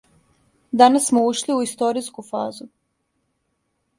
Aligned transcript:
Данас 0.79 1.05
смо 1.09 1.21
ушли 1.31 1.53
у 1.57 1.61
историјску 1.67 2.25
фазу. 2.31 2.69